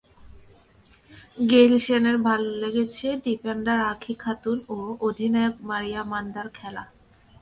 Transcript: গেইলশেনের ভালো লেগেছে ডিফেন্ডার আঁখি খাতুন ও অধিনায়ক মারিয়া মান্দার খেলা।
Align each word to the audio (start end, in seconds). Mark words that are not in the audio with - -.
গেইলশেনের 1.49 2.17
ভালো 2.27 2.49
লেগেছে 2.61 3.07
ডিফেন্ডার 3.25 3.77
আঁখি 3.91 4.13
খাতুন 4.23 4.57
ও 4.69 4.77
অধিনায়ক 5.07 5.55
মারিয়া 5.69 6.01
মান্দার 6.11 6.47
খেলা। 6.57 6.83